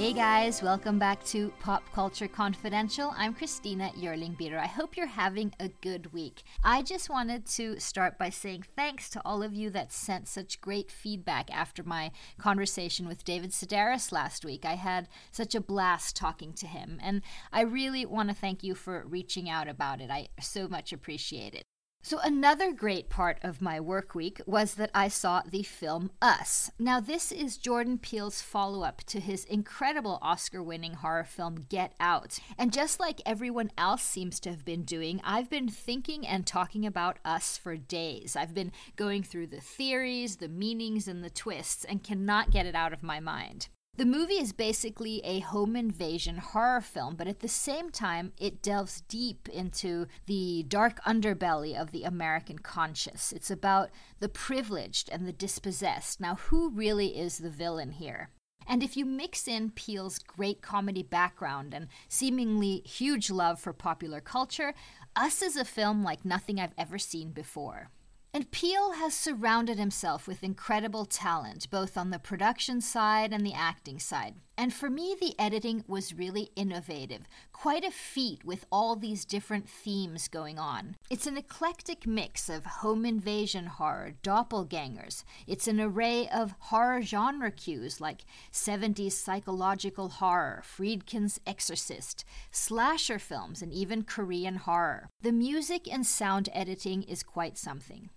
[0.00, 3.12] Hey guys, welcome back to Pop Culture Confidential.
[3.18, 4.58] I'm Christina Yerling Beater.
[4.58, 6.42] I hope you're having a good week.
[6.64, 10.62] I just wanted to start by saying thanks to all of you that sent such
[10.62, 14.64] great feedback after my conversation with David Sedaris last week.
[14.64, 17.20] I had such a blast talking to him, and
[17.52, 20.08] I really want to thank you for reaching out about it.
[20.10, 21.64] I so much appreciate it.
[22.02, 26.70] So, another great part of my work week was that I saw the film Us.
[26.78, 31.92] Now, this is Jordan Peele's follow up to his incredible Oscar winning horror film Get
[32.00, 32.38] Out.
[32.56, 36.86] And just like everyone else seems to have been doing, I've been thinking and talking
[36.86, 38.34] about Us for days.
[38.34, 42.74] I've been going through the theories, the meanings, and the twists, and cannot get it
[42.74, 43.68] out of my mind.
[43.96, 48.62] The movie is basically a home invasion horror film, but at the same time, it
[48.62, 53.30] delves deep into the dark underbelly of the American conscious.
[53.30, 56.18] It's about the privileged and the dispossessed.
[56.18, 58.30] Now, who really is the villain here?
[58.66, 64.20] And if you mix in Peele's great comedy background and seemingly huge love for popular
[64.20, 64.72] culture,
[65.16, 67.90] Us is a film like nothing I've ever seen before.
[68.32, 73.54] And Peele has surrounded himself with incredible talent, both on the production side and the
[73.54, 74.36] acting side.
[74.56, 79.68] And for me, the editing was really innovative, quite a feat with all these different
[79.68, 80.94] themes going on.
[81.08, 85.24] It's an eclectic mix of home invasion horror, doppelgangers.
[85.48, 93.60] It's an array of horror genre cues like 70s psychological horror, Friedkin's Exorcist, slasher films,
[93.60, 95.08] and even Korean horror.
[95.20, 98.10] The music and sound editing is quite something.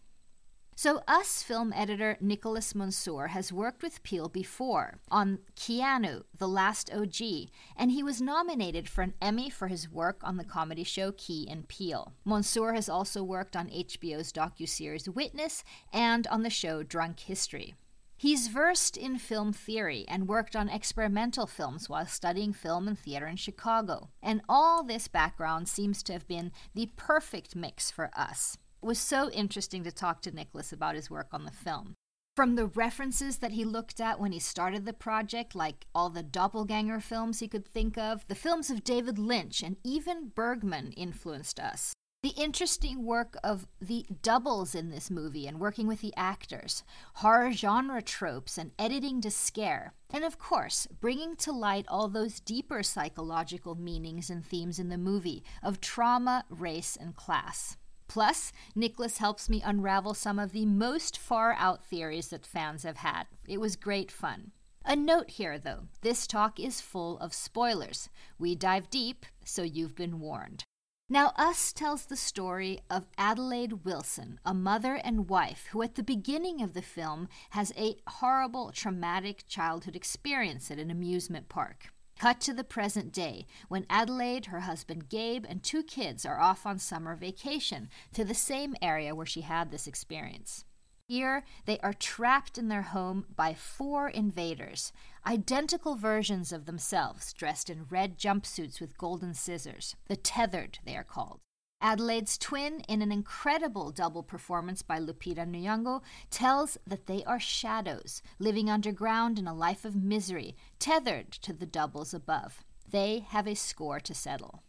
[0.76, 6.92] So, us film editor Nicholas Monsour has worked with Peele before on Keanu, The Last
[6.92, 11.12] OG, and he was nominated for an Emmy for his work on the comedy show
[11.12, 12.14] Key and Peele.
[12.26, 17.76] Monsour has also worked on HBO's docuseries Witness and on the show Drunk History.
[18.18, 23.28] He's versed in film theory and worked on experimental films while studying film and theater
[23.28, 24.10] in Chicago.
[24.24, 28.58] And all this background seems to have been the perfect mix for us.
[28.84, 31.96] It was so interesting to talk to Nicholas about his work on the film.
[32.36, 36.22] From the references that he looked at when he started the project, like all the
[36.22, 41.62] doppelganger films he could think of, the films of David Lynch, and even Bergman influenced
[41.62, 41.94] us.
[42.24, 46.84] The interesting work of the doubles in this movie and working with the actors,
[47.16, 52.42] horror genre tropes and editing to scare, and of course, bringing to light all those
[52.42, 57.78] deeper psychological meanings and themes in the movie of trauma, race, and class.
[58.14, 62.98] Plus, Nicholas helps me unravel some of the most far out theories that fans have
[62.98, 63.24] had.
[63.48, 64.52] It was great fun.
[64.86, 68.10] A note here, though this talk is full of spoilers.
[68.38, 70.64] We dive deep, so you've been warned.
[71.10, 76.04] Now, Us tells the story of Adelaide Wilson, a mother and wife who, at the
[76.04, 81.93] beginning of the film, has a horrible, traumatic childhood experience at an amusement park.
[82.24, 86.66] Cut to the present day, when Adelaide, her husband Gabe, and two kids are off
[86.66, 90.64] on summer vacation to the same area where she had this experience.
[91.10, 94.94] Here, they are trapped in their home by four invaders,
[95.28, 99.98] identical versions of themselves, dressed in red jumpsuits with golden scissors.
[100.08, 101.42] The Tethered, they are called.
[101.84, 106.02] Adelaide's twin, in an incredible double performance by Lupita Nyong'o,
[106.32, 111.66] tells that they are shadows, living underground in a life of misery, tethered to the
[111.66, 112.64] doubles above.
[112.90, 114.64] They have a score to settle.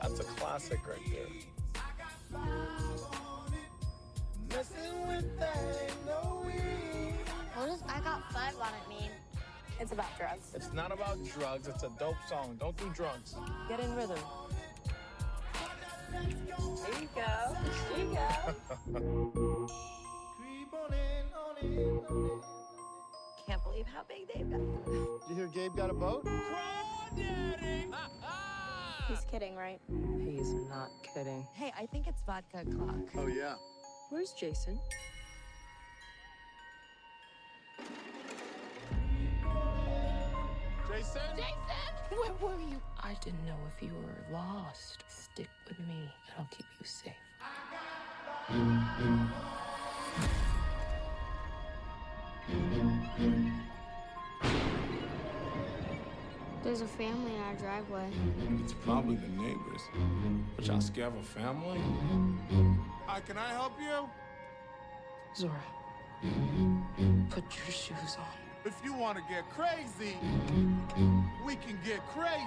[0.00, 1.26] That's a classic right there.
[6.06, 6.43] What
[7.66, 9.10] does I got five on it mean?
[9.80, 10.52] It's about drugs.
[10.54, 11.66] It's not about drugs.
[11.68, 12.56] It's a dope song.
[12.60, 13.34] Don't do drugs.
[13.68, 14.18] Get in rhythm.
[16.12, 17.56] There you go.
[17.90, 19.68] There you go.
[23.46, 24.60] Can't believe how big Dave got.
[25.28, 26.26] Did you hear Gabe got a boat?
[29.08, 29.80] He's kidding, right?
[30.24, 31.46] He's not kidding.
[31.52, 32.96] Hey, I think it's vodka clock.
[33.18, 33.56] Oh, yeah.
[34.10, 34.78] Where's Jason?
[41.04, 41.20] Jason?
[41.36, 41.54] Jason!
[42.10, 42.80] Where were you?
[43.02, 45.04] I didn't know if you were lost.
[45.08, 47.12] Stick with me, and I'll keep you safe.
[56.62, 58.08] There's a family in our driveway.
[58.62, 59.82] It's probably the neighbors.
[60.56, 61.80] But y'all scared of a family?
[63.06, 64.08] Hi, can I help you?
[65.36, 65.62] Zora,
[67.30, 68.26] Put your shoes on.
[68.64, 70.16] If you want to get crazy,
[71.44, 72.42] we can get crazy.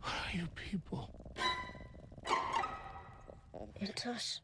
[0.00, 1.10] What are you people?
[3.80, 4.40] It's us.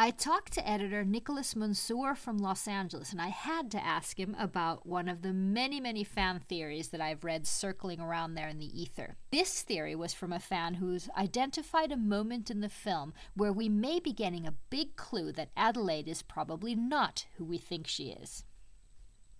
[0.00, 4.36] I talked to editor Nicholas Monsour from Los Angeles, and I had to ask him
[4.38, 8.60] about one of the many, many fan theories that I've read circling around there in
[8.60, 9.16] the ether.
[9.32, 13.68] This theory was from a fan who's identified a moment in the film where we
[13.68, 18.10] may be getting a big clue that Adelaide is probably not who we think she
[18.10, 18.44] is.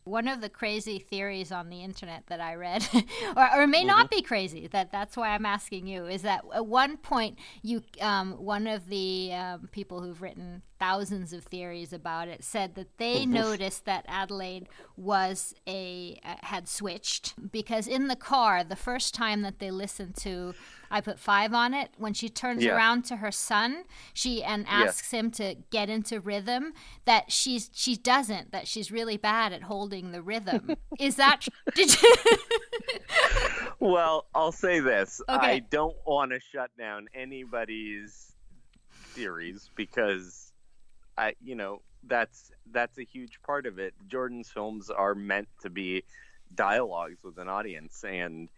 [0.08, 2.88] One of the crazy theories on the internet that I read,
[3.36, 6.66] or, or may not be crazy, that that's why I'm asking you, is that at
[6.66, 12.28] one point you, um, one of the um, people who've written thousands of theories about
[12.28, 18.16] it said that they noticed that Adelaide was a uh, had switched because in the
[18.16, 20.54] car the first time that they listened to
[20.90, 21.90] I put five on it.
[21.98, 22.76] When she turns Yeah.
[22.76, 26.72] around to her son, she and asks him to get into rhythm.
[27.04, 28.52] That she's she doesn't.
[28.52, 30.76] That she's really bad at holding the rhythm.
[30.98, 32.14] Is that did you?
[33.80, 35.20] Well, I'll say this.
[35.28, 35.46] Okay.
[35.46, 38.32] I don't want to shut down anybody's
[38.90, 40.52] theories because
[41.16, 43.94] I, you know, that's that's a huge part of it.
[44.08, 46.02] Jordan's films are meant to be
[46.54, 48.48] dialogues with an audience and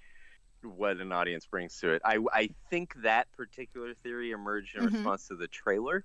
[0.62, 2.02] what an audience brings to it.
[2.04, 4.92] I I think that particular theory emerged in Mhm.
[4.92, 6.04] response to the trailer.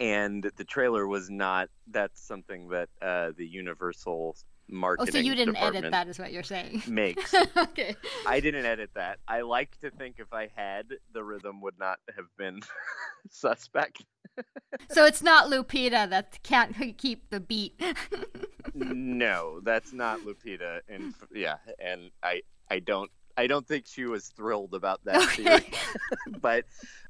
[0.00, 4.36] And the trailer was not that's something that uh, the Universal
[4.68, 5.08] marketing.
[5.08, 6.82] oh, so you didn't edit that, is what you're saying?
[6.88, 7.34] makes.
[7.56, 7.96] okay.
[8.26, 9.18] I didn't edit that.
[9.26, 12.60] I like to think if I had, the rhythm would not have been
[13.30, 14.04] suspect.
[14.90, 17.80] So it's not Lupita that can't keep the beat.
[18.74, 24.28] no, that's not Lupita, and yeah, and I, I don't, I don't think she was
[24.28, 25.42] thrilled about that Okay.
[25.44, 25.66] theory,
[26.40, 26.64] but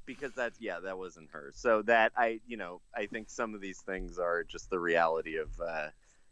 [0.07, 1.51] because that's yeah, that wasn't her.
[1.55, 5.37] So that I, you know, I think some of these things are just the reality
[5.37, 5.89] of uh,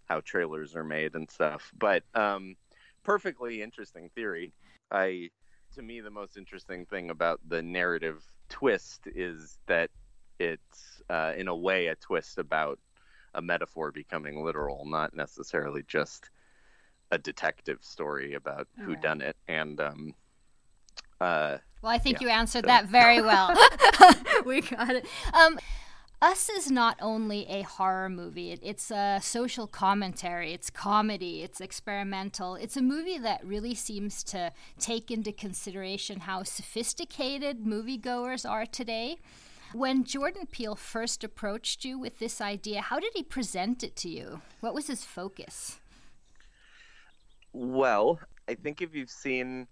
[0.06, 1.72] how trailers are made and stuff.
[1.78, 2.56] But um,
[3.04, 4.52] perfectly interesting theory.
[4.90, 5.30] I,
[5.74, 9.90] to me, the most interesting thing about the narrative twist is that
[10.38, 12.78] it's uh, in a way a twist about
[13.34, 16.30] a metaphor becoming literal, not necessarily just
[17.10, 19.02] a detective story about who Right.
[19.02, 19.36] done it.
[19.48, 20.14] And um,
[21.20, 23.54] uh, Well, I think Yeah, you answered so- that very well.
[24.44, 25.06] we got it.
[25.32, 25.58] Um,
[26.22, 31.60] us is not only a horror movie, it, it's a social commentary, it's comedy, it's
[31.60, 32.54] experimental.
[32.54, 39.18] It's a movie that really seems to take into consideration how sophisticated moviegoers are today.
[39.74, 44.08] When Jordan Peele first approached you with this idea, how did he present it to
[44.08, 44.40] you?
[44.60, 45.80] What was his focus?
[47.58, 49.66] Well, I think if you've seen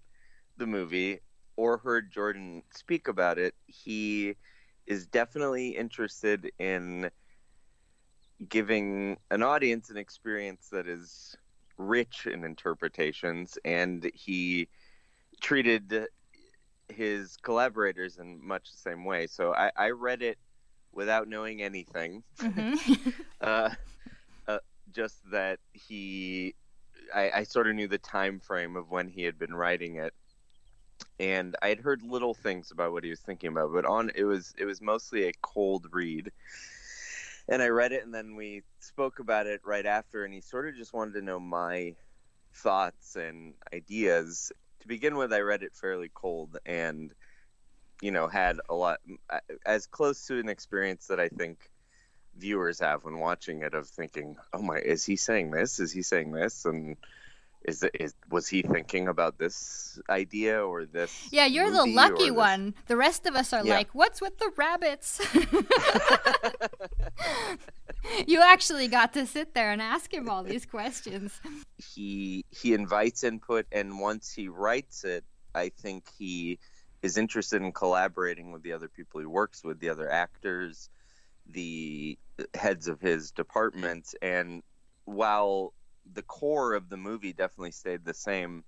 [0.57, 1.19] the movie
[1.55, 4.35] or heard Jordan speak about it, he
[4.87, 7.11] is definitely interested in
[8.49, 11.35] giving an audience an experience that is
[11.77, 14.67] rich in interpretations, and he
[15.41, 16.07] treated
[16.89, 19.27] his collaborators in much the same way.
[19.27, 20.39] So I, I read it
[20.91, 22.77] without knowing anything Mhm.
[23.41, 23.69] uh,
[24.47, 24.59] uh,
[24.91, 26.55] just that he
[27.13, 30.13] I, I sort of knew the time frame of when he had been writing it.
[31.19, 34.23] And i had heard little things about what he was thinking about but on it
[34.23, 36.31] was it was mostly a cold read.
[37.47, 40.67] And i read it and then we spoke about it right after and he sort
[40.67, 41.95] of just wanted to know my
[42.53, 44.51] thoughts and ideas.
[44.81, 47.13] To begin with i read it fairly cold and
[48.01, 48.99] you know had a lot
[49.65, 51.69] as close to an experience that i think
[52.37, 55.79] viewers have when watching it of thinking, "Oh my, is he saying this?
[55.79, 56.97] Is he saying this?" and
[57.63, 61.27] is it is was he thinking about this idea or this?
[61.31, 62.75] Yeah, you're the lucky one.
[62.87, 63.75] The rest of us are Yeah.
[63.75, 65.19] like, what's with the rabbits?
[68.27, 71.39] you actually got to sit there and ask him all these questions.
[71.77, 75.23] He he invites input, and once he writes it,
[75.53, 76.59] I think he
[77.01, 80.89] is interested in collaborating with the other people he works with, the other actors,
[81.49, 82.17] the
[82.53, 84.63] heads of his department, and
[85.05, 85.73] while
[86.13, 88.63] the core of the movie definitely stayed the same,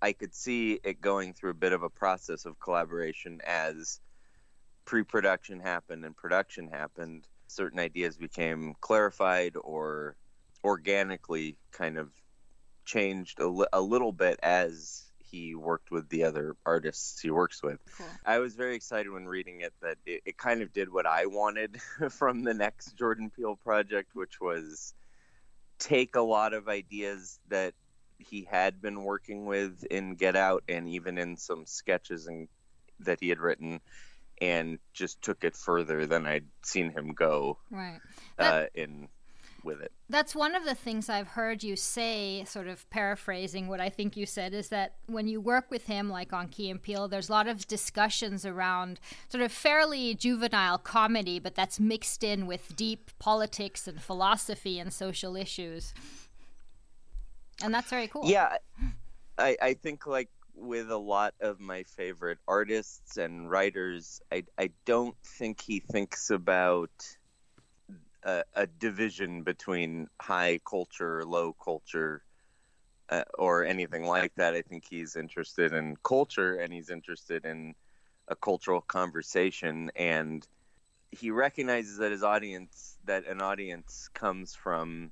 [0.00, 4.00] I could see it going through a bit of a process of collaboration as
[4.84, 7.26] pre-production happened and production happened.
[7.48, 10.16] Certain ideas became clarified or
[10.64, 12.10] organically kind of
[12.84, 17.62] changed a, li- a little bit as he worked with the other artists he works
[17.62, 17.78] with.
[17.96, 18.06] Cool.
[18.24, 21.26] I was very excited when reading it that it, it kind of did what I
[21.26, 21.80] wanted
[22.10, 24.94] from the next Jordan Peele project, which was
[25.78, 27.74] take a lot of ideas that
[28.18, 32.48] he had been working with in Get Out and even in some sketches and
[33.00, 33.80] that he had written
[34.40, 38.00] and just took it further than I'd seen him go Right.
[38.38, 39.08] uh, in
[39.68, 39.92] with it.
[40.08, 44.16] That's one of the things I've heard you say, sort of paraphrasing what I think
[44.16, 47.28] you said, is that when you work with him, like on Key and Peele, there's
[47.28, 48.98] a lot of discussions around
[49.28, 54.92] sort of fairly juvenile comedy, but that's mixed in with deep politics and philosophy and
[54.92, 55.92] social issues.
[57.62, 58.22] And that's very cool.
[58.24, 58.56] Yeah,
[59.36, 64.70] I, I think like with a lot of my favorite artists and writers, I, I
[64.86, 66.90] don't think he thinks about
[68.22, 72.22] a, a division between high culture, low culture,
[73.10, 74.54] uh, or anything like that.
[74.54, 77.74] I think he's interested in culture and he's interested in
[78.28, 80.46] a cultural conversation and
[81.10, 85.10] he recognizes that his audience that an audience comes from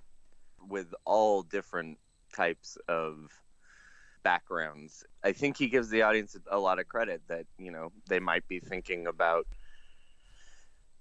[0.68, 1.98] with all different
[2.34, 3.30] types of
[4.22, 5.04] backgrounds.
[5.24, 8.46] I think he gives the audience a lot of credit that, you know, they might
[8.48, 9.46] be thinking about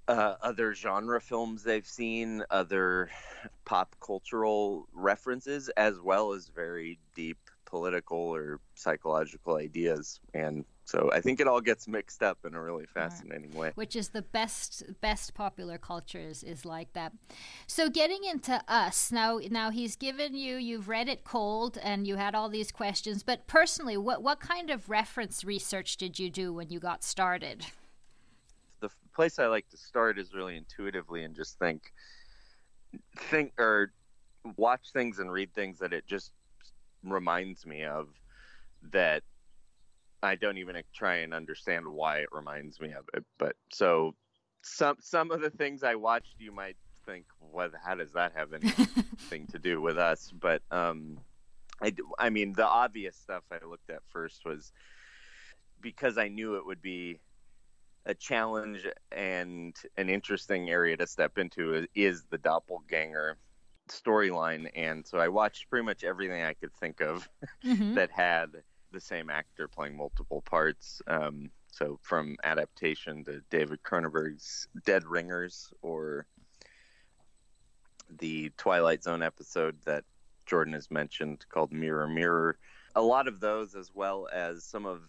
[0.07, 3.09] uh, other genre films they've seen, other
[3.65, 10.19] pop cultural references, as well as very deep political or psychological ideas.
[10.33, 13.71] And so I think it all gets mixed up in a really fascinating way.
[13.73, 17.11] Which is the best best popular cultures is like that.
[17.65, 22.17] So getting into us now now he's given you you've read it cold and you
[22.17, 26.53] had all these questions, but personally what what kind of reference research did you do
[26.53, 27.65] when you got started?
[29.15, 31.93] Place I like to start is really intuitively and just think
[33.17, 33.91] think or
[34.57, 36.31] watch things and read things that it just
[37.03, 38.07] reminds me of
[38.91, 39.23] that
[40.21, 43.23] I don't even try and understand why it reminds me of it.
[43.37, 44.15] But so
[44.61, 47.71] some some of the things I watched, you might think, what?
[47.83, 50.33] How does that have anything to do with us?
[50.37, 51.19] But um,
[51.81, 54.71] I I mean, the obvious stuff I looked at first was
[55.81, 57.19] because I knew it would be
[58.05, 63.37] a challenge and an interesting area to step into is the doppelganger
[63.87, 67.29] storyline and so i watched pretty much everything i could think of
[67.63, 67.93] mm-hmm.
[67.95, 68.49] that had
[68.95, 71.01] the same actor playing multiple parts.
[71.05, 76.25] Um, so from adaptation to David Cronenberg's Dead Ringers or
[78.19, 80.05] the Twilight Zone episode that
[80.45, 82.57] Jordan has mentioned called Mirror Mirror.
[82.95, 85.01] A lot of those, as well as some of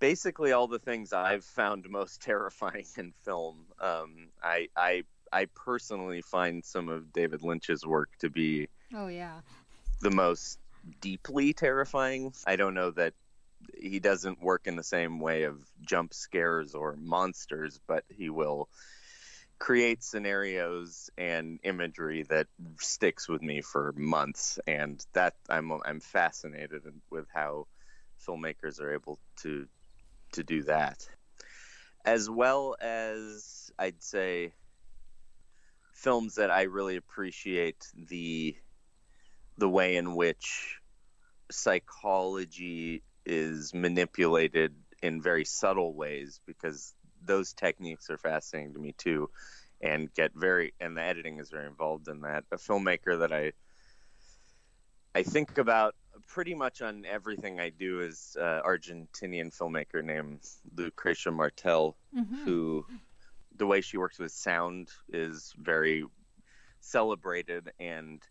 [0.00, 3.66] basically all the things I've found most terrifying in film.
[3.80, 9.40] Um, I, I I personally find some of David Lynch's work to be oh yeah
[10.00, 10.58] the most
[11.00, 12.32] deeply terrifying.
[12.46, 13.14] I don't know that
[13.76, 18.68] he doesn't work in the same way of jump scares or monsters, but he will
[19.58, 22.46] create scenarios and imagery that
[22.78, 27.66] sticks with me for months and that I'm I'm fascinated with how
[28.26, 29.66] filmmakers are able to
[30.32, 31.08] to do that.
[32.04, 34.52] As well as I'd say
[35.92, 38.56] films that I really appreciate the
[39.56, 40.78] the way in which
[41.50, 46.94] psychology is manipulated in very subtle ways because
[47.24, 49.28] those techniques are fascinating to me too
[49.80, 52.44] and get very and the editing is very involved in that.
[52.52, 53.52] A filmmaker that i
[55.14, 55.94] i think about
[56.26, 60.40] pretty much on everything i do is uh, argentinian filmmaker named
[60.74, 62.44] lucrecia martel mm-hmm.
[62.44, 62.84] who
[63.56, 66.04] the way she works with sound is very
[66.80, 68.22] celebrated and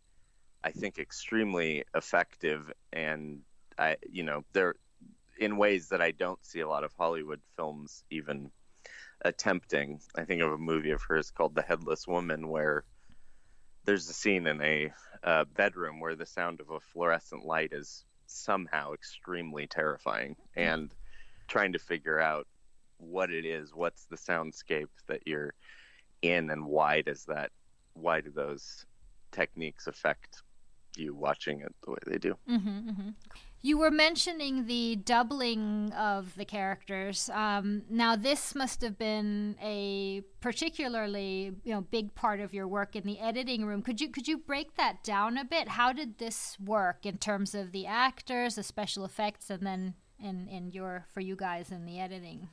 [0.63, 3.41] I think extremely effective and
[3.77, 4.75] I you know they're
[5.39, 8.51] in ways that I don't see a lot of Hollywood films even
[9.23, 9.99] attempting.
[10.15, 12.83] I think of a movie of hers called The Headless Woman where
[13.87, 14.91] there's a scene in a
[15.23, 20.91] uh, bedroom where the sound of a fluorescent light is somehow extremely terrifying and
[21.47, 22.45] trying to figure out
[22.97, 25.53] what it is, what's the soundscape that you're
[26.21, 27.51] in and why does that
[27.93, 28.85] why do those
[29.31, 30.41] techniques affect
[30.99, 32.35] you watching it the way they do.
[32.49, 33.09] Mm-hmm, mm-hmm.
[33.61, 37.29] You were mentioning the doubling of the characters.
[37.33, 42.95] Um, now, this must have been a particularly you know big part of your work
[42.95, 43.81] in the editing room.
[43.81, 45.69] Could you could you break that down a bit?
[45.69, 50.47] How did this work in terms of the actors, the special effects, and then in
[50.47, 52.49] in your for you guys in the editing?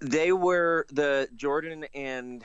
[0.00, 2.42] They were the Jordan and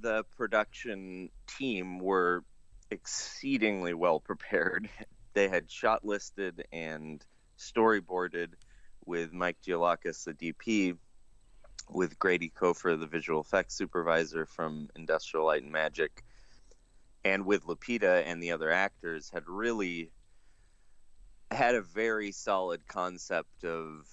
[0.00, 2.44] the production team were
[2.90, 4.88] exceedingly well prepared.
[5.34, 7.24] They had shot listed and
[7.58, 8.54] storyboarded
[9.04, 10.96] with Mike Gioulakis, the DP,
[11.90, 16.24] with Grady Cofer, the visual effects supervisor from Industrial Light and Magic,
[17.24, 20.10] and with Lupita and the other actors, had really
[21.50, 24.08] had a very solid concept of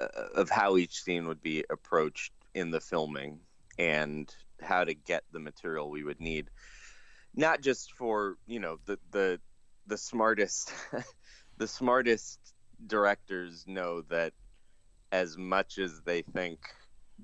[0.00, 3.40] uh, of how each scene would be approached in the filming
[3.78, 6.50] and how to get the material we would need
[7.38, 9.40] not just for you know the the
[9.86, 10.72] the smartest
[11.56, 12.38] the smartest
[12.86, 14.32] directors know that
[15.12, 16.58] as much as they think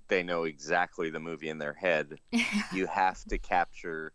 [0.08, 2.18] they know exactly the movie in their head
[2.72, 4.12] you have to capture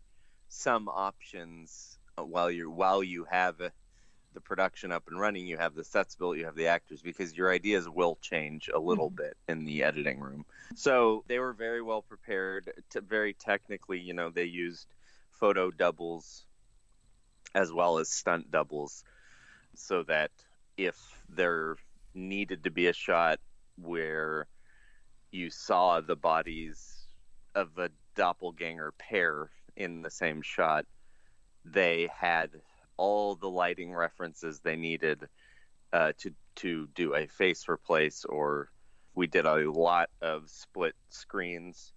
[0.48, 5.84] some options while you while you have the production up and running you have the
[5.84, 9.16] sets built you have the actors because your ideas will change a little Mhm.
[9.16, 14.14] bit in the editing room so they were very well prepared to very technically you
[14.14, 14.86] know they used
[15.40, 16.44] photo doubles
[17.54, 19.02] as well as stunt doubles
[19.74, 20.30] so that
[20.76, 20.96] if
[21.28, 21.76] there
[22.14, 23.40] needed to be a shot
[23.76, 24.46] where
[25.32, 27.06] you saw the bodies
[27.54, 30.84] of a doppelganger pair in the same shot
[31.64, 32.50] they had
[32.96, 35.26] all the lighting references they needed
[35.92, 38.70] uh, to to do a face replace or
[39.14, 41.92] we did a lot of split screens.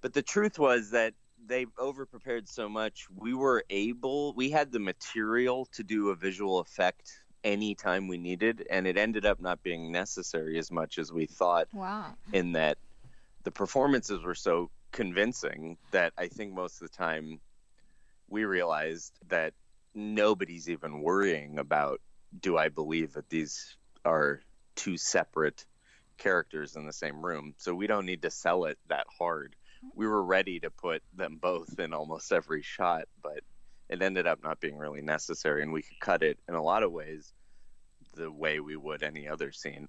[0.00, 1.14] But the truth was that
[1.46, 6.14] they over prepared so much we were able we had the material to do a
[6.14, 7.10] visual effect
[7.42, 11.66] anytime we needed and it ended up not being necessary as much as we thought
[11.72, 12.14] Wow.
[12.32, 12.78] in that
[13.44, 17.40] the performances were so convincing that I think most of the time
[18.28, 19.54] we realized that
[19.94, 22.00] nobody's even worrying about
[22.38, 24.42] do I believe that these are
[24.76, 25.64] two separate
[26.18, 27.54] characters in the same room.
[27.58, 29.56] So we don't need to sell it that hard.
[29.94, 33.40] We were ready to put them both in almost every shot, but
[33.88, 36.82] it ended up not being really necessary and we could cut it in a lot
[36.82, 37.32] of ways
[38.14, 39.88] the way we would any other scene.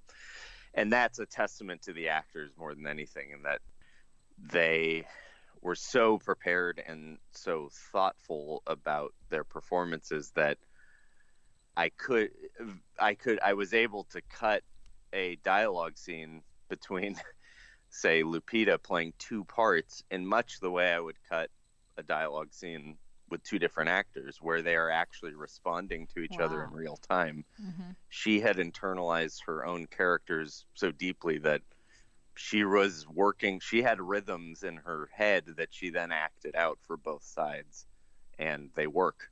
[0.74, 3.60] And that's a testament to the actors more than anything in that
[4.38, 5.06] they
[5.62, 10.58] were so prepared and so thoughtful about their performances that
[11.78, 12.32] I could
[13.00, 14.64] I could I was able to cut
[15.14, 17.16] a dialogue scene between
[17.92, 21.50] say Lupita playing two parts in much the way I would cut
[21.98, 22.98] a dialogue scene
[23.30, 27.46] with two different actors where they are actually responding to each other in real time.
[27.58, 31.62] Hmm she had internalized her own characters so deeply that
[32.36, 36.98] she was working she had rhythms in her head that she then acted out for
[36.98, 37.88] both sides
[38.38, 39.32] and they work.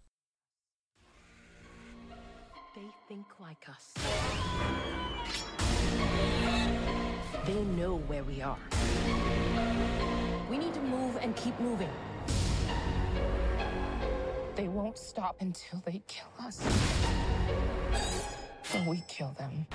[2.75, 3.93] They think like us.
[7.49, 8.59] They know where we are.
[10.51, 11.89] We need to move and keep moving.
[14.55, 16.61] They won't stop until they kill us.
[18.75, 19.65] Or we kill them.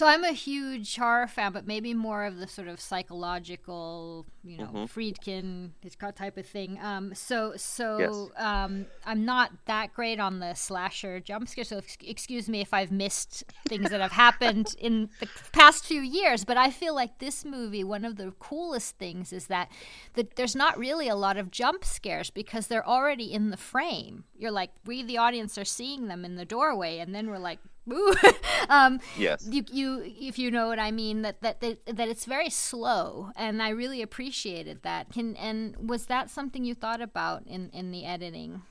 [0.00, 4.56] So I'm a huge horror fan, but maybe more of the sort of psychological, you
[4.56, 4.88] know, Mhm.
[4.90, 6.80] Friedkin Hitchcock type of thing.
[6.80, 8.42] Um, so so Yes.
[8.42, 11.64] um, I'm not that great on the slasher jump scare.
[11.64, 16.00] So ex- excuse me if I've missed things that have happened in the past few
[16.00, 16.46] years.
[16.46, 19.70] But I feel like this movie, one of the coolest things is that
[20.14, 24.24] that there's not really a lot of jump scares because they're already in the frame.
[24.34, 27.58] You're like we, the audience, are seeing them in the doorway, and then we're like.
[28.68, 29.48] Um, yes.
[29.50, 33.30] you, you if you know what I mean that, that that that it's very slow
[33.34, 35.10] and I really appreciated that.
[35.10, 38.62] Can and was that something you thought about in in the editing?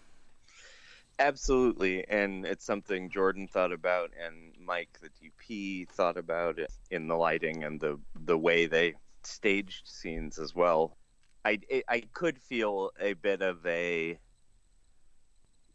[1.17, 7.07] Absolutely and it's something jordan thought about and mike the dp thought about it in
[7.09, 10.97] the lighting and the the way they staged scenes as well.
[11.45, 14.19] I i could feel a bit of a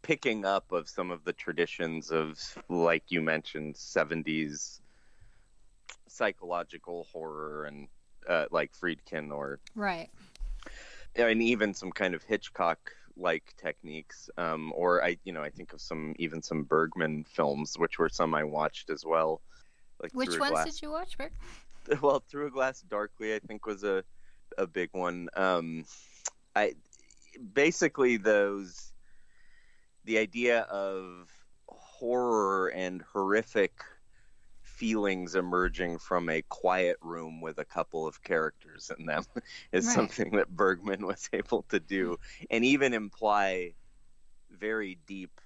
[0.05, 2.39] picking up of some of the traditions of
[2.69, 4.79] like you mentioned 70s
[6.07, 7.87] psychological horror and
[8.29, 10.09] uh, like friedkin or right
[11.15, 15.73] and even some kind of hitchcock like techniques um, or i you know i think
[15.73, 19.41] of some even some bergman films which were some i watched as well
[20.03, 21.33] like which ones Glass- did you watch Rick?
[22.03, 24.03] well through a glass darkly i think was a
[24.59, 25.83] a big one um
[26.55, 26.75] i
[27.55, 28.91] basically those
[30.05, 33.83] the idea of horror and horrific
[34.61, 39.25] feelings emerging from a quiet room with a couple of characters in them
[39.73, 39.89] is Right.
[39.89, 42.17] something that Bergman was able to do
[42.51, 43.75] and even imply
[44.49, 45.41] very deep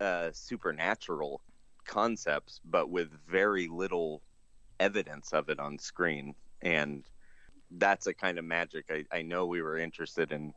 [0.00, 1.42] uh, supernatural
[1.86, 4.22] concepts but with very little
[4.80, 7.04] evidence of it on screen and
[7.72, 10.54] that's a kind of magic I, I know we were interested in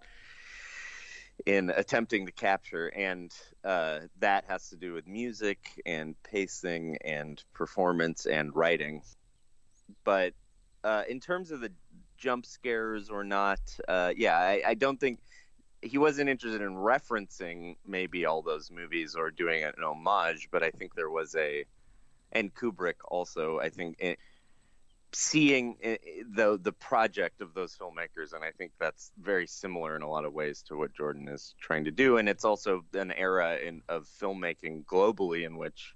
[1.45, 7.43] in attempting to capture and uh, that has to do with music and pacing and
[7.53, 9.01] performance and writing.
[10.03, 10.33] But
[10.83, 11.71] uh, in terms of the
[12.17, 15.19] jump scares or not uh, yeah I, I don't think
[15.81, 20.71] he wasn't interested in referencing maybe all those movies or doing an homage, but I
[20.71, 21.65] think there was a,
[22.31, 24.19] and Kubrick also, I think, it,
[25.19, 30.09] seeing the the project of those filmmakers, and I think that's very similar in a
[30.09, 33.57] lot of ways to what Jordan is trying to do, and it's also an era
[33.57, 35.95] in of filmmaking globally in which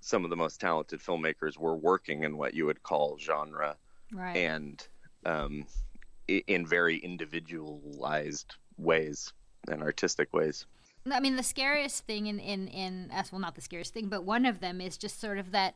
[0.00, 3.76] some of the most talented filmmakers were working in what you would call genre,
[4.12, 4.36] right.
[4.36, 4.86] and
[5.26, 5.66] um,
[6.28, 9.32] in very individualized ways
[9.66, 10.66] and artistic ways.
[11.10, 14.46] I mean, the scariest thing in in in well, not the scariest thing, but one
[14.46, 15.74] of them is just sort of that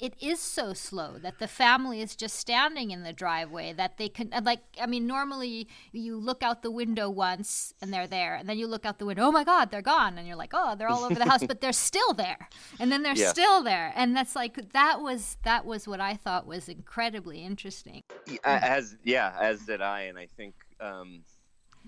[0.00, 4.08] it is so slow that the family is just standing in the driveway that they
[4.08, 8.48] can like i mean normally you look out the window once and they're there and
[8.48, 10.74] then you look out the window oh my god they're gone and you're like oh
[10.76, 12.48] they're all over the house but they're still there
[12.78, 13.28] and then they're yeah.
[13.28, 18.02] still there and that's like that was that was what i thought was incredibly interesting
[18.44, 21.20] as yeah as did i and i think um,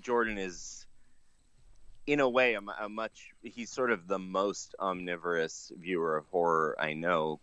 [0.01, 0.87] jordan is
[2.07, 6.75] in a way a, a much he's sort of the most omnivorous viewer of horror
[6.79, 7.41] i know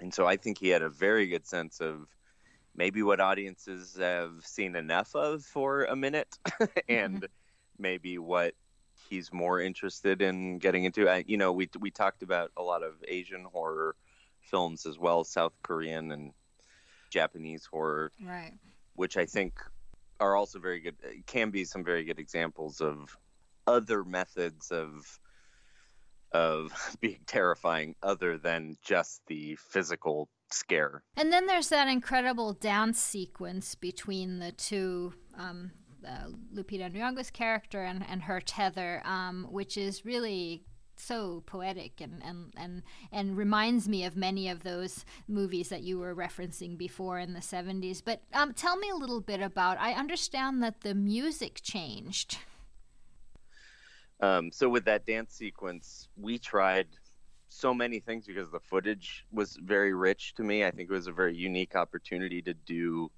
[0.00, 2.06] and so I think he had a very good sense of
[2.74, 6.38] maybe what audiences have seen enough of for a minute
[6.88, 7.24] and mm-hmm.
[7.78, 8.54] maybe what
[9.08, 11.08] he's more interested in getting into.
[11.08, 13.96] I, you know, we we talked about a lot of Asian horror
[14.40, 16.32] films as well, South Korean and
[17.10, 18.52] Japanese horror, right?
[18.94, 19.60] Which I think
[20.20, 20.96] are also very good.
[21.26, 23.16] Can be some very good examples of
[23.66, 25.18] other methods of
[26.32, 31.02] of being terrifying other than just the physical scare.
[31.16, 35.14] And then there's that incredible dance sequence between the two.
[35.36, 35.72] Um,
[36.06, 40.62] uh, Lupita Nyong'o's character and, and her tether, um, which is really
[41.00, 45.98] so poetic and, and, and, and reminds me of many of those movies that you
[45.98, 48.02] were referencing before in the 70s.
[48.04, 52.38] But um, tell me a little bit about, I understand that the music changed.
[54.20, 56.88] Um, so with that dance sequence, we tried
[57.48, 60.64] so many things because the footage was very rich to me.
[60.64, 63.10] I think it was a very unique opportunity to do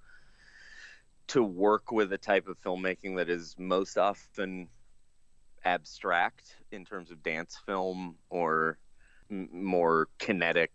[1.28, 4.68] to work with a type of filmmaking that is most often
[5.64, 8.78] abstract in terms of dance film or
[9.30, 10.72] m- more kinetic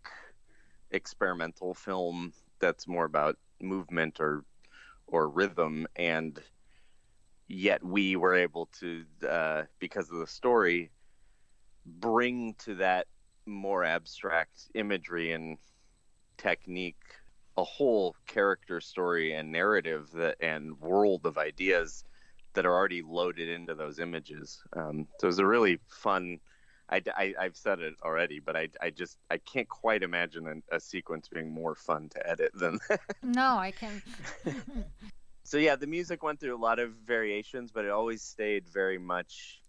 [0.92, 4.46] experimental film that's more about movement or
[5.08, 6.42] or rhythm and
[7.48, 10.92] yet we were able to, uh, because of the story,
[11.86, 13.08] bring to that
[13.46, 15.58] more abstract imagery and
[16.38, 17.04] technique
[17.58, 22.04] a whole character story and narrative that and world of ideas
[22.54, 24.62] that are already loaded into those images.
[24.76, 26.40] Um, so it was a really fun.
[26.90, 30.76] I, I, have said it already, but I, I just I can't quite imagine a,
[30.76, 32.80] a sequence being more fun to edit than.
[32.90, 33.02] that.
[33.24, 34.02] no, I can.
[35.46, 38.98] so yeah, the music went through a lot of variations, but it always stayed very
[38.98, 39.62] much.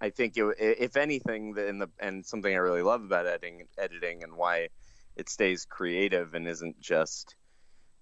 [0.00, 4.22] I think it, if anything, in the and something I really love about editing, editing,
[4.22, 4.68] and why
[5.16, 7.34] it stays creative and isn't just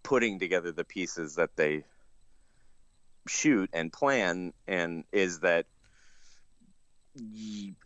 [0.03, 1.85] putting together the pieces that they
[3.27, 5.65] shoot and plan, and is that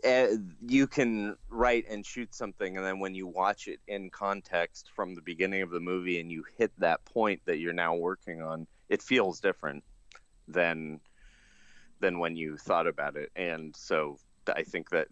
[0.02, 4.90] eh, you can write and shoot something and then when you watch it in context
[4.94, 8.42] from the beginning of the movie and you hit that point that you're now working
[8.42, 9.82] on it feels different
[10.48, 11.00] than
[12.00, 14.18] than when you thought about it and so
[14.54, 15.08] i think that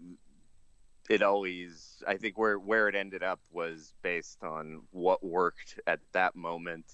[1.09, 6.01] it always i think where where it ended up was based on what worked at
[6.13, 6.85] that moment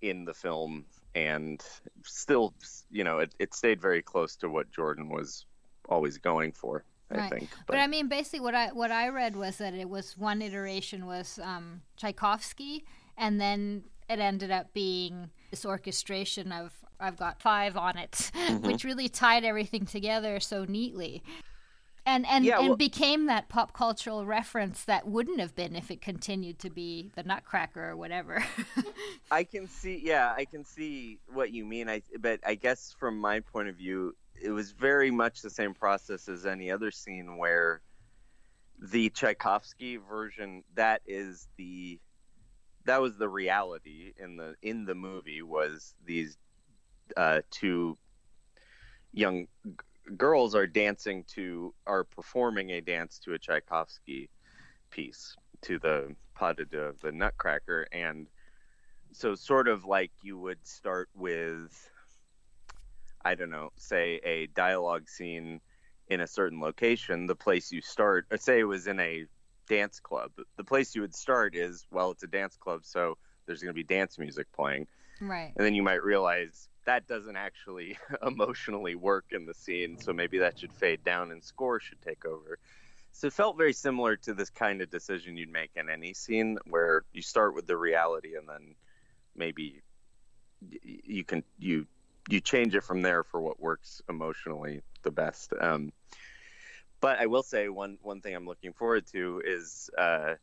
[0.00, 1.62] in the film and
[2.04, 2.54] still
[2.90, 5.46] you know it, it stayed very close to what jordan was
[5.88, 7.30] always going for I right.
[7.30, 7.48] think.
[7.66, 10.42] But, but, I mean, basically, what I what I read was that it was one
[10.42, 12.84] iteration was um, Tchaikovsky,
[13.16, 18.66] and then it ended up being this orchestration of I've got five on it, mm-hmm.
[18.66, 21.22] which really tied everything together so neatly.
[22.04, 25.90] And and, yeah, and well, became that pop cultural reference that wouldn't have been if
[25.90, 28.42] it continued to be the Nutcracker or whatever.
[29.30, 31.88] I can see, yeah, I can see what you mean.
[31.88, 35.74] I but I guess from my point of view, it was very much the same
[35.74, 37.82] process as any other scene where
[38.80, 42.00] the Tchaikovsky version that is the
[42.88, 46.38] that was the reality in the in the movie was these
[47.18, 47.98] uh, two
[49.12, 49.72] young g-
[50.16, 54.30] girls are dancing to are performing a dance to a Tchaikovsky
[54.90, 58.26] piece to the pas de deux, the Nutcracker, and
[59.12, 61.90] so sort of like you would start with
[63.22, 65.60] I don't know, say a dialogue scene
[66.08, 69.26] in a certain location, the place you start, say it was in a
[69.68, 70.32] dance club.
[70.56, 73.74] The place you would start is well, it's a dance club, so there's going to
[73.74, 74.86] be dance music playing.
[75.20, 75.52] Right.
[75.56, 80.38] and then you might realize that doesn't actually emotionally work in the scene so maybe
[80.38, 82.58] that should fade down and score should take over
[83.12, 86.56] so it felt very similar to this kind of decision you'd make in any scene
[86.68, 88.76] where you start with the reality and then
[89.34, 89.82] maybe
[90.70, 91.86] you can you
[92.28, 95.92] you change it from there for what works emotionally the best um,
[97.00, 100.34] but i will say one one thing i'm looking forward to is uh,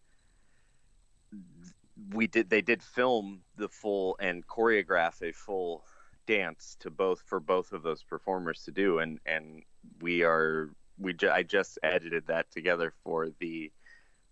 [2.14, 5.84] we did they did film the full and choreograph a full
[6.28, 9.64] dance to both for both of those performers to do and and
[10.02, 13.72] we are we ju- I just edited that together for the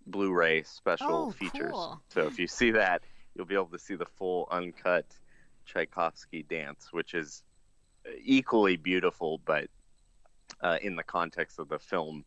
[0.06, 1.72] Blu-ray special Oh, features.
[1.72, 2.02] cool.
[2.10, 3.04] So if you see that,
[3.36, 5.06] you'll be able to see the full uncut
[5.66, 7.44] Tchaikovsky dance, which is
[8.22, 9.68] equally beautiful, but
[10.64, 12.26] uh, in the context of the film,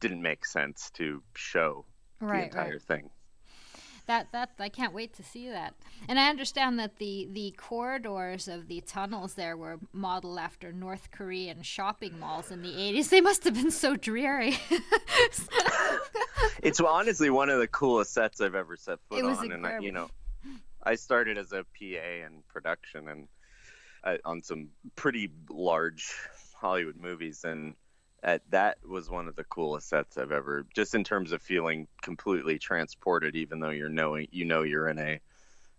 [0.00, 1.84] didn't make sense to show
[2.20, 2.82] the entire right.
[2.82, 3.10] thing.
[4.06, 5.74] That that I can't wait to see that.
[6.08, 11.10] And I understand that the the corridors of the tunnels there were modeled after North
[11.12, 13.10] Korean shopping malls in the 80s.
[13.10, 14.58] They must have been so dreary.
[16.62, 19.66] it's honestly one of the coolest sets I've ever set foot It was on, and
[19.66, 20.10] I, you know.
[20.84, 23.28] I started as a PA in production and
[24.02, 26.12] uh, on some pretty large
[26.62, 27.74] Hollywood movies, and
[28.22, 30.64] uh, that was one of the coolest sets I've ever.
[30.74, 34.98] Just in terms of feeling completely transported, even though you're knowing you know you're in
[34.98, 35.20] a,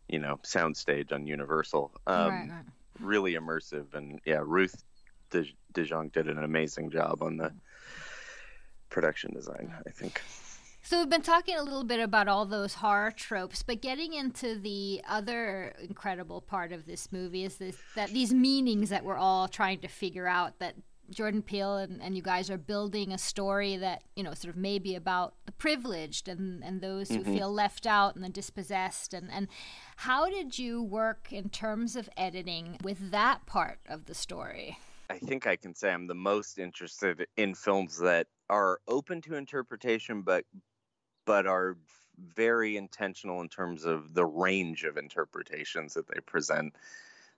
[0.09, 1.91] you know, soundstage on Universal.
[2.05, 2.65] Um, right, right.
[2.99, 4.83] Really immersive, and yeah, Ruth
[5.31, 7.51] De- DeJong did an amazing job on the
[8.89, 9.73] production design.
[9.87, 10.21] I think.
[10.85, 14.59] So we've been talking a little bit about all those horror tropes, but getting into
[14.59, 19.47] the other incredible part of this movie is this that these meanings that we're all
[19.47, 20.75] trying to figure out that
[21.09, 24.59] Jordan Peele and, and you guys are building a story that, you know, sort of
[24.59, 27.33] maybe about the privileged and, and those who mm-hmm.
[27.33, 29.47] feel left out and the dispossessed and, and
[29.95, 34.77] how did you work in terms of editing with that part of the story?
[35.09, 39.35] I think I can say I'm the most interested in films that are open to
[39.35, 40.45] interpretation, but
[41.25, 41.77] but are
[42.17, 46.73] very intentional in terms of the range of interpretations that they present.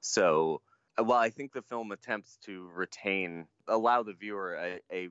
[0.01, 0.61] So,
[0.97, 5.09] uh, while I think the film attempts to retain, allow the viewer a, a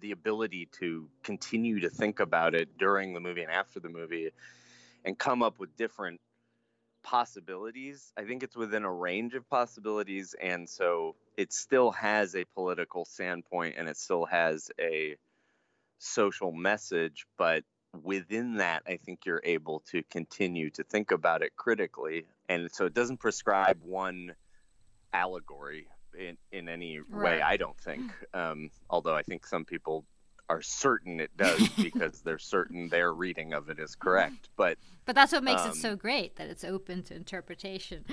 [0.00, 4.30] the ability to continue to think about it during the movie and after the movie,
[5.04, 6.20] and come up with different
[7.04, 8.12] possibilities.
[8.16, 13.04] I think it's within a range of possibilities, and so it still has a political
[13.04, 15.16] standpoint and it still has a
[15.98, 17.62] social message, but
[18.02, 22.26] within that, I think you're able to continue to think about it critically.
[22.48, 24.34] And so it doesn't prescribe one
[25.12, 28.02] allegory in, in any way, I don't think.
[28.34, 30.04] Um, although I think some people
[30.48, 34.48] are certain it does because they're certain their reading of it is correct.
[34.56, 38.04] But But that's what makes Um, it so great that it's open to interpretation.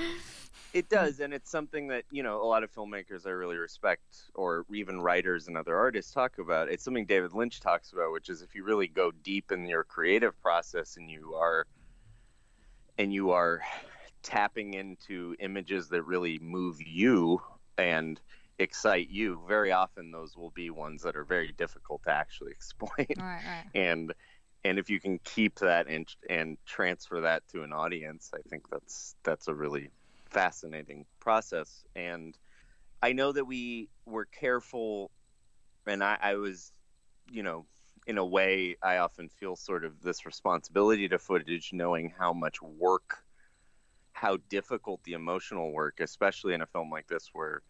[0.73, 4.03] It does, and it's something that you know a lot of filmmakers I really respect,
[4.33, 6.69] or even writers and other artists talk about.
[6.69, 9.83] It's something David Lynch talks about, which is if you really go deep in your
[9.83, 11.67] creative process and you are,
[12.97, 13.61] and you are
[14.23, 17.41] tapping into images that really move you
[17.77, 18.19] and
[18.59, 19.41] excite you.
[19.47, 23.65] Very often, those will be ones that are very difficult to actually explain right, right.
[23.73, 24.13] and
[24.65, 28.69] and if you can keep that and and transfer that to an audience i think
[28.69, 29.89] that's that's a really
[30.29, 32.37] fascinating process and
[33.01, 35.11] i know that we were careful
[35.85, 36.71] and i, I was
[37.29, 37.65] you know
[38.07, 42.61] in a way i often feel sort of this responsibility to footage knowing how much
[42.61, 43.23] work
[44.13, 47.61] how difficult the emotional work especially in a film like this where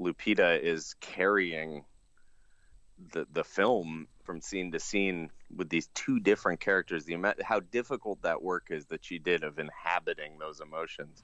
[0.00, 1.84] lupita is carrying
[3.12, 7.04] the the film from scene to scene with these two different characters.
[7.04, 11.22] The amount how difficult that work is that she did of inhabiting those emotions.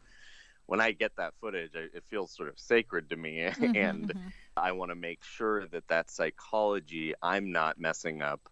[0.67, 4.09] When i get that footage I, it feels sort of sacred to me mm-hmm, and
[4.09, 4.29] mm-hmm.
[4.57, 8.49] i want to make sure that that psychology i'm not messing up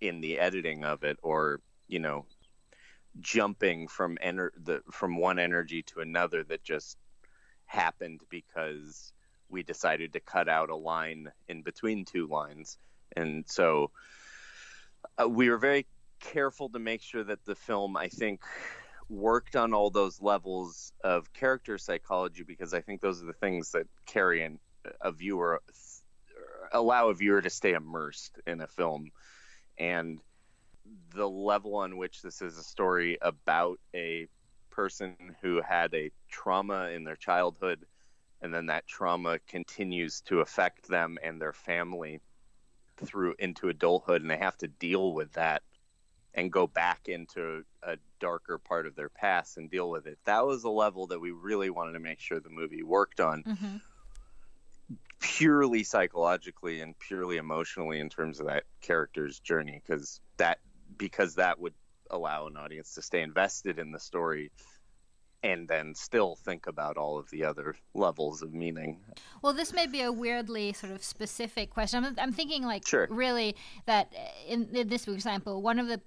[0.00, 2.24] in the editing of it or you know
[3.20, 6.96] jumping from ener- the from one energy to another that just
[7.66, 9.13] happened because
[9.54, 12.76] we decided to cut out a line in between two lines.
[13.16, 13.90] And so
[15.18, 15.86] uh, we were very
[16.20, 18.40] careful to make sure that the film i think
[19.10, 23.72] worked on all those levels of character psychology because i think those are the things
[23.72, 24.58] that carry an,
[25.02, 25.60] a viewer
[26.72, 29.10] allow a viewer to stay immersed in a film.
[29.78, 30.20] And
[31.14, 34.28] the level on which this is a story about a
[34.70, 37.86] person who had a trauma in their childhood
[38.44, 42.20] and then that trauma continues to affect them and their family
[42.98, 45.62] through into adulthood and they have to deal with that
[46.34, 50.18] and go back into a darker part of their past and deal with it.
[50.26, 53.44] That was a level that we really wanted to make sure the movie worked on.
[53.44, 53.76] Mm-hmm.
[55.20, 60.58] Purely psychologically and purely emotionally in terms of that character's journey because that
[60.98, 61.72] because that would
[62.10, 64.50] allow an audience to stay invested in the story
[65.44, 68.98] and then still think about all of the other levels of meaning.
[69.42, 72.02] Well, this may be a weirdly sort of specific question.
[72.02, 73.06] I'm, I'm thinking like Sure.
[73.10, 73.54] really
[73.84, 76.00] that uh, in, in this example, one of the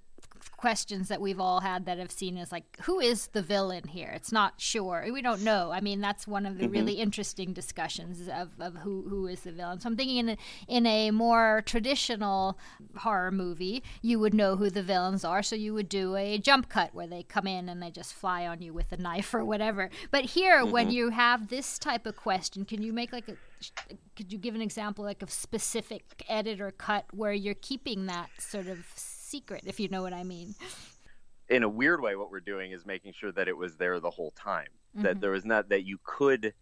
[0.58, 4.10] questions that we've all had that have seen is like who is the villain here?
[4.14, 5.06] It's not sure.
[5.10, 5.70] We don't know.
[5.72, 6.72] I mean that's one of the mm-hmm.
[6.72, 9.80] really interesting discussions of, of who, who is the villain.
[9.80, 12.58] So i'm thinking in a, in a more traditional
[12.96, 15.42] horror movie you would know who the villains are.
[15.42, 18.46] So you would do a jump cut where they come in and they just fly
[18.46, 19.90] on you with a knife or whatever.
[20.10, 20.96] But here when mm-hmm.
[20.96, 23.36] you have this type of question can you make like a
[24.16, 28.30] could you give an example like a specific edit or cut where you're keeping that
[28.38, 28.84] sort of
[29.28, 30.54] secret if you know what i mean.
[31.50, 34.10] In a weird way what we're doing is making sure that it was there the
[34.10, 34.68] whole time.
[34.96, 35.02] Mhm.
[35.02, 36.54] that there was not that you could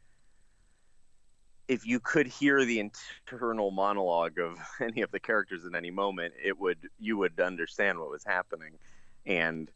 [1.68, 6.34] if you could hear the internal monologue of any of the characters at any moment
[6.42, 8.78] it would you would understand what was happening.
[9.24, 9.70] And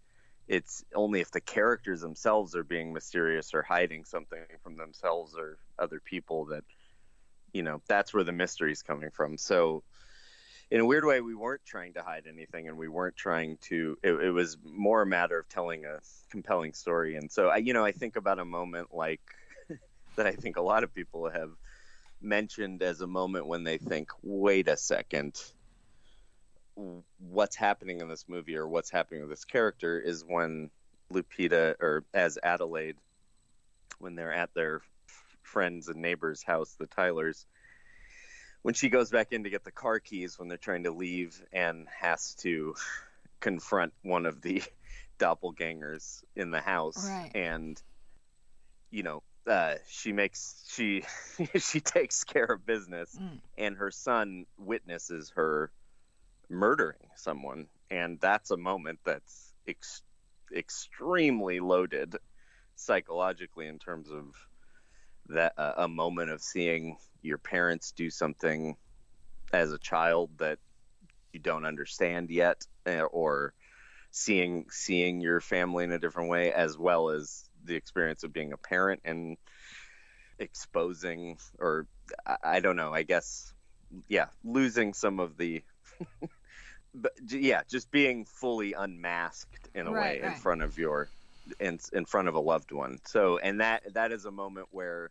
[0.49, 5.59] it's only if the characters themselves are being mysterious or hiding something from themselves or
[5.79, 6.65] other people that
[7.53, 9.37] you know that's where the mystery is coming from.
[9.39, 9.83] So
[10.71, 13.99] in a weird way we weren't trying to hide anything and we weren't trying to
[14.03, 15.99] it, it was more a matter of telling a
[16.31, 17.17] compelling story.
[17.17, 19.21] And so i you know i think about a moment like
[20.17, 21.51] that i think a lot of people have
[22.21, 25.41] mentioned as a moment when they think wait a second.
[27.19, 29.99] What's happening in this movie or what's happening with this character?
[30.01, 30.71] is when
[31.13, 32.97] lupita or as adelaide
[33.99, 34.81] when they're at their
[35.43, 37.47] friends and neighbors house the tylers
[38.63, 41.43] when she goes back in to get the car keys when they're trying to leave
[41.53, 42.75] and has to
[43.41, 44.63] confront one of the
[45.19, 47.31] doppelgangers in the house Right.
[47.35, 47.81] and
[48.91, 51.03] you know uh, she makes she
[51.59, 53.41] she takes care of business Mm.
[53.59, 55.71] and her son witnesses her
[56.49, 60.03] murdering someone and that's a moment that's ex-
[60.55, 62.17] extremely loaded
[62.75, 64.35] psychologically in terms of
[65.31, 68.77] that uh, a moment of seeing your parents do something
[69.53, 70.59] as a child that
[71.33, 73.55] you don't understand yet eh, or
[74.11, 78.53] seeing seeing your family in a different way as well as the experience of being
[78.53, 79.37] a parent and
[80.39, 81.87] exposing or
[82.27, 83.53] I, I don't know i guess
[84.09, 85.63] yeah losing some of the
[86.95, 91.11] but yeah just being fully unmasked in a Right, way in front of your
[91.61, 92.99] in, in front of a loved one.
[93.07, 95.11] So and that that is a moment where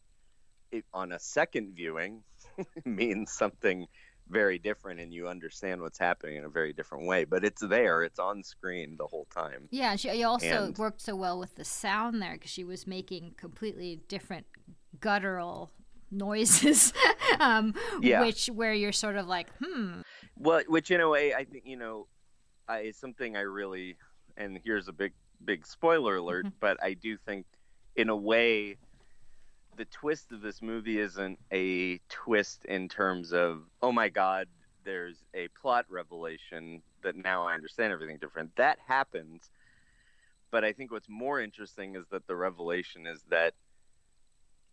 [0.72, 2.24] it, on a second viewing
[2.86, 3.88] means something
[4.30, 8.04] very different and you understand what's happening in a very different way but it's there
[8.04, 9.68] it's on screen the whole time.
[9.72, 12.86] Yeah, she you also And- worked so well with the sound there because she was
[12.86, 14.46] making completely different
[15.00, 15.72] guttural
[16.12, 16.94] noises,
[17.40, 18.22] um, Yeah.
[18.22, 20.02] which where you're sort of like, hmm,
[20.38, 22.08] Well, which in a way, I think you know,
[22.68, 23.98] I, is something I really,
[24.38, 27.46] and here's a big, big spoiler alert, but I do think,
[27.96, 28.78] in a way,
[29.80, 34.48] the twist of this movie isn't a twist in terms of, oh my God,
[34.84, 38.54] there's a plot revelation that now I understand everything different.
[38.58, 39.50] That happens,
[40.52, 43.54] but I think what's more interesting is that the revelation is that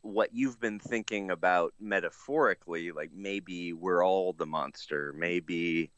[0.03, 5.93] what you've been thinking about metaphorically, like maybe we're all the monster, maybe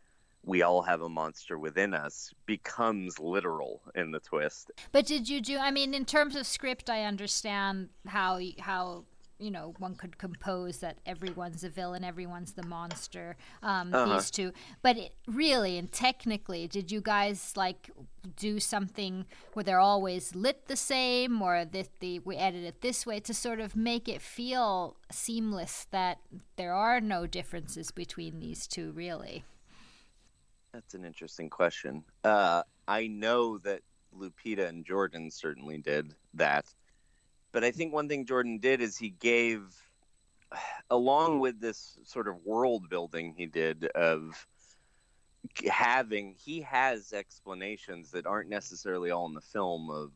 [0.44, 4.70] we all have a monster within us, becomes literal in the twist.
[4.92, 5.58] But did you do?
[5.58, 9.04] I mean, in terms of script, I understand how how
[9.40, 13.36] you know one could compose that everyone's a villain, everyone's the monster.
[13.62, 14.14] Um, Uh-huh.
[14.14, 17.90] These two, but it, really and technically, did you guys like
[18.36, 23.06] do something where they're always lit the same, or that the we edit it this
[23.06, 26.18] way to sort of make it feel seamless that
[26.56, 29.44] there are no differences between these two, really?
[30.72, 32.04] That's an interesting question.
[32.24, 33.82] Uh, I know that
[34.16, 36.66] Lupita and Jordan certainly did that.
[37.52, 39.62] But I think one thing Jordan did is he gave,
[40.90, 44.46] along with this sort of world building he did of
[45.70, 50.12] having, he has explanations that aren't necessarily all in the film of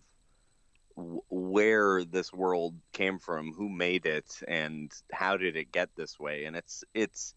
[1.30, 6.44] where this world came from, who made it, and how did it get this way.
[6.44, 7.34] And it's, it's,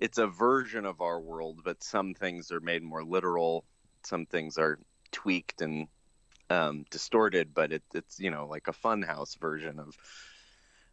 [0.00, 3.64] it's a version of our world, but some things are made more literal,
[4.02, 4.78] some things are
[5.12, 5.86] tweaked and
[6.48, 9.94] um, distorted, but it, it's you know like a funhouse version of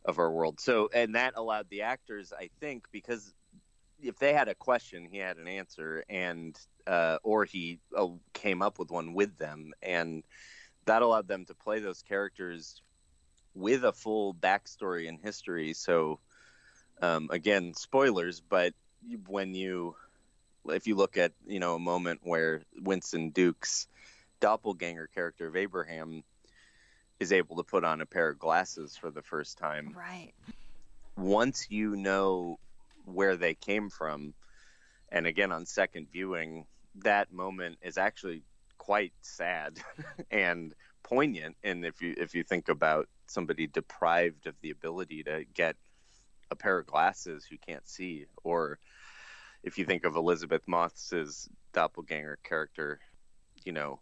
[0.05, 0.60] of our world.
[0.60, 3.34] So, and that allowed the actors, I think, because
[3.99, 8.62] if they had a question, he had an answer, and uh, or he uh, came
[8.62, 10.24] up with one with them, and
[10.86, 12.82] that allowed them to play those characters
[13.53, 15.74] with a full backstory and history.
[15.74, 16.20] So,
[17.01, 18.74] um, again, spoilers, but
[19.28, 19.95] when you,
[20.66, 23.88] if you look at you know a moment where Winston Duke's
[24.39, 26.24] doppelganger character of Abraham
[27.20, 30.34] is able to put on a pair of glasses for the first time, Right.
[31.16, 32.60] once you know
[33.06, 34.34] where they came from,
[35.10, 36.66] and again on second viewing,
[37.04, 38.43] that moment is actually
[38.78, 39.80] quite sad
[40.32, 40.74] and
[41.04, 41.56] poignant.
[41.64, 45.76] And if you if you think about somebody deprived of the ability to get
[46.52, 48.80] a pair of glasses who can't see, or
[49.64, 53.00] if you think of Elisabeth Moss's doppelganger character,
[53.66, 54.02] you know,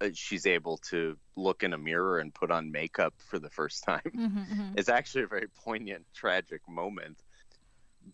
[0.00, 3.84] uh, she's able to look in a mirror and put on makeup for the first
[3.84, 4.76] time Mhm, mhm.
[4.76, 7.22] it's actually a very poignant, tragic moment,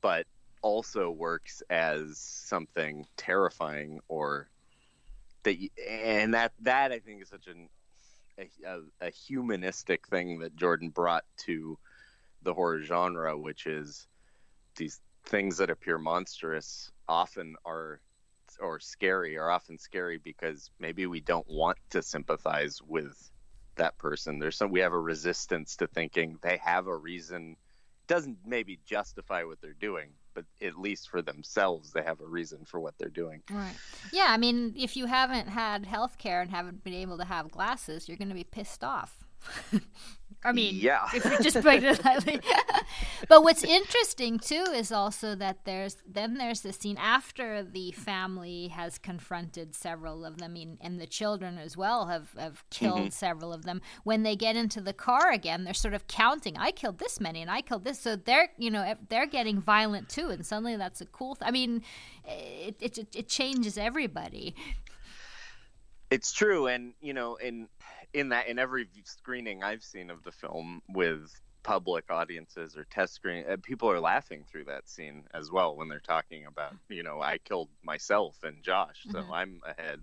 [0.01, 0.27] but
[0.63, 4.51] also works as something terrifying or
[5.45, 7.69] that, you, and that that I think is such an
[8.39, 11.79] a, a, a humanistic thing that Jordan brought to
[12.47, 14.07] the horror genre, which is
[14.77, 18.01] these things that appear monstrous often are
[18.61, 23.31] or scary are often scary because maybe we don't want to sympathize with
[23.75, 24.39] that person.
[24.39, 27.57] There's some we have a resistance to thinking they have a reason.
[28.07, 32.65] Doesn't maybe justify what they're doing, but at least for themselves, they have a reason
[32.65, 33.43] for what they're doing.
[33.51, 33.75] Right.
[34.13, 37.51] Yeah, I mean, if you haven't had health care and haven't been able to have
[37.51, 39.25] glasses, you're going to be pissed off.
[40.47, 41.09] I mean, Yeah.
[41.13, 42.41] if we just put it lightly.
[43.29, 48.69] but what's interesting too is also that there's then there's the scene after the family
[48.69, 53.09] has confronted several of them, mean, and the children as well have have killed mm-hmm.
[53.11, 53.83] several of them.
[54.05, 56.57] When they get into the car again, they're sort of counting.
[56.57, 57.99] I killed this many, and I killed this.
[57.99, 61.35] So they're you know they're getting violent too, and suddenly that's a cool.
[61.35, 61.83] Th- I mean,
[62.25, 64.55] it, it it it changes everybody.
[66.11, 67.69] It's true, and you know, in
[68.13, 71.31] in that in every screening I've seen of the film with
[71.63, 75.89] public audiences or test screen, uh, people are laughing through that scene as well when
[75.89, 79.31] they're talking about, you know, I killed myself and Josh, so Mhm.
[79.33, 80.01] I'm ahead.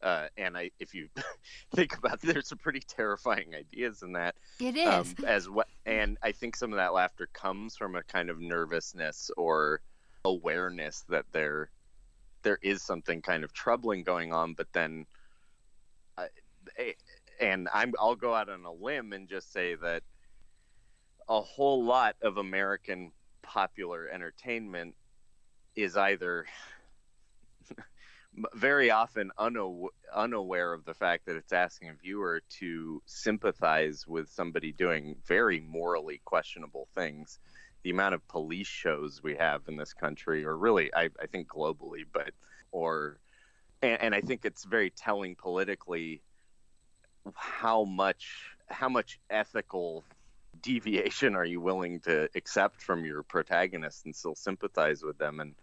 [0.00, 1.08] Uh, and I, if you
[1.74, 4.34] think about, it, there's some pretty terrifying ideas in that.
[4.60, 4.86] It is.
[4.88, 8.40] um, as what and i think some of that laughter comes from a kind of
[8.40, 9.80] nervousness or
[10.24, 11.70] awareness that there
[12.44, 15.04] there is something kind of troubling going on but then
[16.16, 16.28] I,
[16.78, 16.92] eh,
[17.42, 20.02] and i'm i'll go out on a limb and just say that
[21.28, 23.12] a whole lot of american
[23.42, 24.94] popular entertainment
[25.74, 26.46] is either
[28.54, 34.28] very often unaw- unaware of the fact that it's asking a viewer to sympathize with
[34.28, 37.38] somebody doing very morally questionable things.
[37.82, 41.48] The amount of police shows we have in this country, or really, I, I think
[41.48, 42.30] globally, but
[42.70, 43.18] or,
[43.82, 46.22] and, and I think it's very telling politically
[47.34, 50.04] how much how much ethical
[50.62, 55.40] deviation are you willing to accept from your protagonist and still sympathize with them?
[55.40, 55.54] And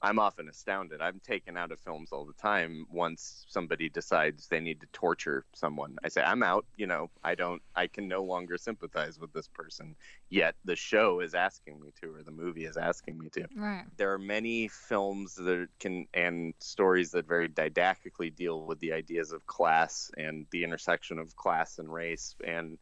[0.00, 1.00] I'm often astounded.
[1.00, 5.44] I'm taken out of films all the time once somebody decides they need to torture
[5.54, 5.96] someone.
[6.04, 6.66] I say, I'm out.
[6.76, 9.96] You know, I don't, I can no longer sympathize with this person.
[10.30, 13.46] Yet the show is asking me to, or the movie is asking me to.
[13.56, 13.84] right.
[13.96, 19.32] There are many films that can, and stories that very didactically deal with the ideas
[19.32, 22.36] of class and the intersection of class and race.
[22.46, 22.78] And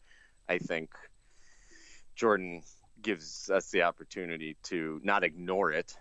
[0.51, 0.91] I think
[2.15, 2.63] Jordan
[3.01, 5.97] gives us the opportunity to not ignore it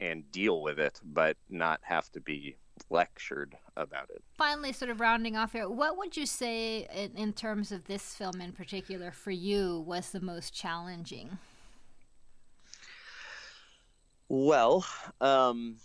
[0.00, 2.56] and deal with it, but not have to be
[2.90, 4.22] lectured about it.
[4.36, 8.14] Finally, sort of rounding off here, what would you say in, in terms of this
[8.14, 11.38] film in particular for you was the most challenging?
[14.28, 14.84] Well,
[15.20, 15.76] um,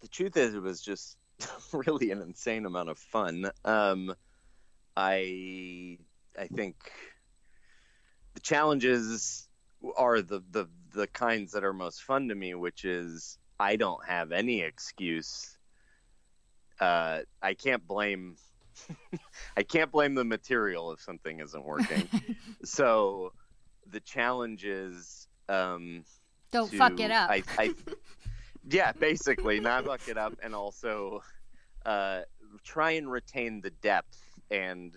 [0.00, 1.16] the truth is, it was just
[1.72, 3.50] really an insane amount of fun.
[3.64, 4.14] Um,
[4.96, 5.98] I
[6.38, 6.76] I think
[8.34, 9.48] the challenges
[9.96, 14.04] are the, the the kinds that are most fun to me, which is I don't
[14.06, 15.56] have any excuse.
[16.80, 18.36] Uh, I can't blame
[19.56, 22.08] I can't blame the material if something isn't working.
[22.64, 23.32] so
[23.90, 26.04] the challenge is um,
[26.50, 27.30] Don't to- fuck it up.
[27.30, 27.74] I, I,
[28.68, 31.22] yeah, basically, not fuck it up, and also
[31.86, 32.22] uh,
[32.64, 34.18] try and retain the depth
[34.50, 34.96] and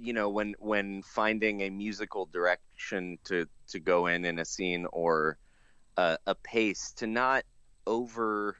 [0.00, 4.86] you know when when finding a musical direction to to go in in a scene
[4.92, 5.38] or
[5.96, 7.44] uh, a pace to not
[7.86, 8.56] over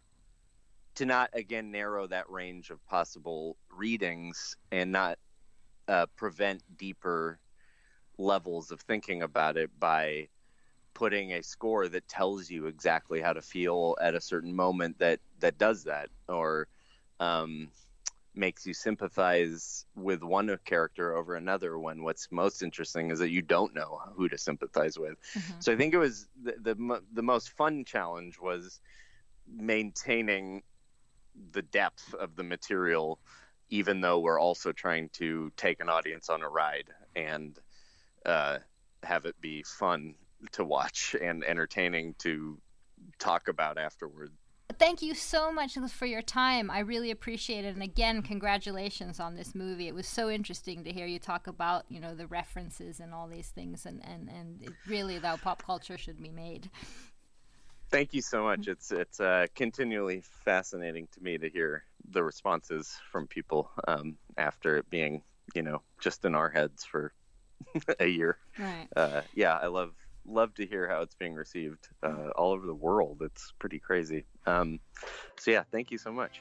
[0.94, 5.18] to not again narrow that range of possible readings and not
[5.88, 7.38] uh, prevent deeper
[8.18, 10.28] levels of thinking about it by
[10.94, 15.20] putting a score that tells you exactly how to feel at a certain moment that
[15.40, 16.66] that does that or
[17.20, 17.68] um,
[18.36, 23.42] makes you sympathize with one character over another when what's most interesting is that you
[23.42, 25.60] don't know who to sympathize with Mm-hmm.
[25.60, 28.80] so i think it was the, the the most fun challenge was
[29.48, 30.62] maintaining
[31.52, 33.18] the depth of the material
[33.70, 37.58] even though we're also trying to take an audience on a ride and
[38.24, 38.58] uh,
[39.02, 40.14] have it be fun
[40.52, 42.58] to watch and entertaining to
[43.18, 44.32] talk about afterward.
[44.78, 46.70] Thank you so much for your time.
[46.70, 47.74] I really appreciate it.
[47.74, 49.88] And again, congratulations on this movie.
[49.88, 53.26] It was so interesting to hear you talk about, you know, the references and all
[53.26, 56.70] these things and, and, and it really how pop culture should be made.
[57.90, 58.66] Thank you so much.
[58.66, 64.76] It's it's uh, continually fascinating to me to hear the responses from people um, after
[64.76, 65.22] it being,
[65.54, 67.12] you know, just in our heads for
[68.00, 68.38] a year.
[68.58, 68.88] Right.
[68.94, 69.92] Uh, yeah, I love
[70.28, 73.22] love to hear how it's being received uh, all over the world.
[73.22, 74.24] It's pretty crazy.
[74.46, 74.80] Um,
[75.38, 76.40] so yeah, thank you so much.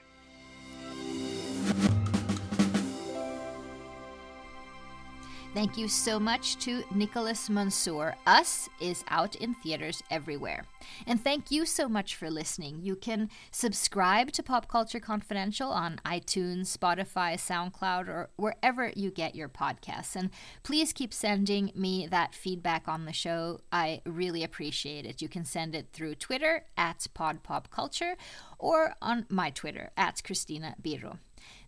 [5.55, 8.15] Thank you so much to Nicholas Monsour.
[8.27, 10.65] Us is out in theaters everywhere.
[11.07, 12.81] And thank you so much for listening.
[12.81, 19.33] You can subscribe to Pop Culture Confidential on iTunes, Spotify, SoundCloud, or wherever you get
[19.33, 20.17] your podcasts.
[20.17, 20.29] And
[20.63, 23.61] please keep sending me that feedback on the show.
[23.71, 25.21] I really appreciate it.
[25.21, 28.15] You can send it through Twitter at PodPopCulture
[28.59, 31.19] or on my Twitter at Christina Biro.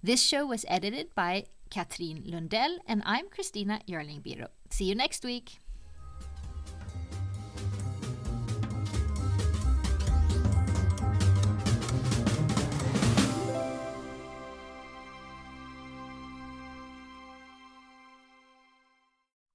[0.07, 4.47] This show was edited by Katrin Lundell, and I'm Christina Yerling Biro.
[4.69, 5.59] See you next week.